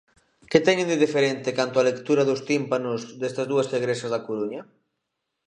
[0.51, 4.61] Que teñen de diferente, canto á lectura dos tímpanos, destas dúas igrexas da Coruña?